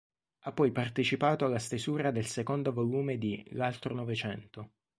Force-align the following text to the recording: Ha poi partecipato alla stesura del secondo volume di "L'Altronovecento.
Ha 0.39 0.51
poi 0.51 0.71
partecipato 0.71 1.45
alla 1.45 1.59
stesura 1.59 2.09
del 2.09 2.25
secondo 2.25 2.73
volume 2.73 3.19
di 3.19 3.45
"L'Altronovecento. 3.51 4.71